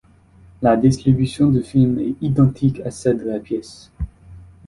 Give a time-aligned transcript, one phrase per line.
[0.63, 3.91] La distribution du film est identique à celle de la pièce.